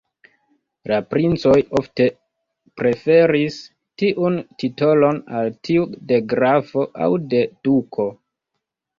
La 0.91 0.95
princoj 1.09 1.57
ofte 1.79 2.05
preferis 2.81 3.57
tiun 4.03 4.39
titolon 4.63 5.19
al 5.41 5.51
tiu 5.67 5.85
de 6.13 6.19
grafo 6.33 6.87
aŭ 7.09 7.11
de 7.35 7.43
duko. 7.69 8.07